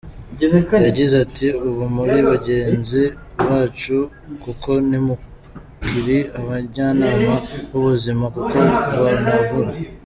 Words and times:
Yagize 0.87 1.15
ati 1.25 1.47
“Ubu 1.67 1.83
muri 1.95 2.17
bagenzi 2.29 3.01
bacu 3.45 3.97
kuko 4.43 4.69
ntimukiri 4.87 6.17
abajyanama 6.39 7.33
b’ubuzima 7.69 8.25
kuko 8.35 8.55
munavura. 9.09 9.71